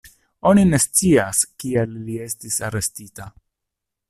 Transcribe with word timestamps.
Oni 0.51 0.63
ne 0.69 0.79
scias 0.85 1.43
kial 1.65 1.95
li 2.09 2.17
estis 2.25 2.61
arestita. 2.71 3.33